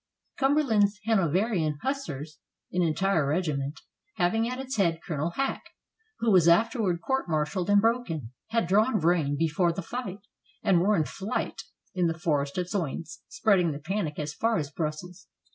Cumberland's 0.39 0.97
Hanoverian 1.03 1.77
hussars, 1.83 2.39
an 2.71 2.81
entire 2.81 3.23
regiment, 3.27 3.81
having 4.15 4.49
at 4.49 4.57
its 4.59 4.77
head 4.77 4.99
Colonel 5.05 5.29
Hacke, 5.33 5.69
who 6.17 6.31
was 6.31 6.47
afterward 6.47 7.01
court 7.01 7.25
martialed 7.29 7.69
and 7.69 7.79
broken, 7.79 8.33
had 8.47 8.65
drawn 8.65 8.97
rein 8.97 9.37
before 9.37 9.71
the 9.71 9.83
fight, 9.83 10.21
and 10.63 10.81
were 10.81 10.95
in 10.95 11.03
flight 11.05 11.61
in 11.93 12.07
the 12.07 12.17
Forest 12.17 12.57
of 12.57 12.65
Soignes, 12.67 13.19
spread 13.27 13.59
ing 13.59 13.73
the 13.73 13.79
panic 13.79 14.17
as 14.17 14.33
far 14.33 14.57
as 14.57 14.71
Brussels. 14.71 15.27